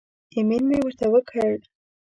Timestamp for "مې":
0.69-0.77